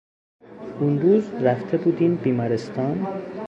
اونروز 0.79 1.33
رفته 1.33 1.77
بودین 1.77 2.15
بیمارستان؟ 2.15 3.07